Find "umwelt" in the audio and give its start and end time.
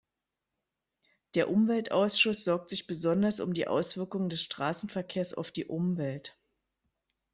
5.65-6.35